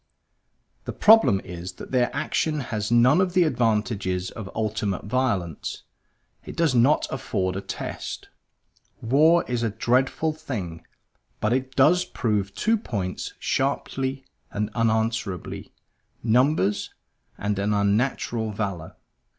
[0.85, 5.83] The problem is that their action has none of the advantages of ultimate violence;
[6.43, 8.27] it does not afford a test.
[8.99, 10.83] War is a dreadful thing;
[11.39, 15.71] but it does prove two points sharply and unanswerably
[16.23, 16.91] numbers,
[17.37, 18.95] and an unnatural valor.